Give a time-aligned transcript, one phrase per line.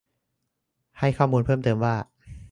[0.99, 1.95] ให้ข้อมูลเพิ่มเติมว่า